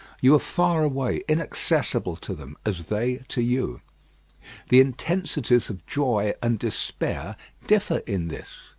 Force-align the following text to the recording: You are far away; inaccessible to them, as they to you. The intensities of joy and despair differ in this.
You 0.19 0.33
are 0.33 0.39
far 0.39 0.81
away; 0.83 1.21
inaccessible 1.27 2.15
to 2.15 2.33
them, 2.33 2.57
as 2.65 2.85
they 2.85 3.17
to 3.27 3.39
you. 3.43 3.81
The 4.69 4.79
intensities 4.81 5.69
of 5.69 5.85
joy 5.85 6.33
and 6.41 6.57
despair 6.57 7.35
differ 7.67 7.97
in 8.07 8.27
this. 8.27 8.49